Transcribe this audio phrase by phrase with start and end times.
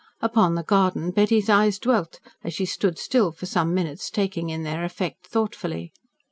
[0.19, 4.63] Upon the garden Betty's eyes dwelt, as she stood still for some minutes taking in
[4.63, 5.93] their effect thoughtfully.